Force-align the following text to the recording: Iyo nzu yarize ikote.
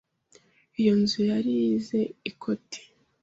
Iyo 0.79 0.93
nzu 1.01 1.19
yarize 1.29 1.99
ikote. 2.29 2.81